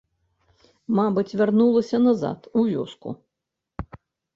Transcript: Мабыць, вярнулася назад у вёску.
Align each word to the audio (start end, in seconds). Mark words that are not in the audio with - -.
Мабыць, 1.01 1.33
вярнулася 1.43 2.03
назад 2.09 2.51
у 2.57 2.67
вёску. 2.75 3.19